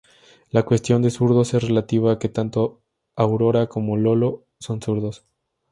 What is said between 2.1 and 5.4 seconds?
a que tanto Aurora como Lolo son zurdos.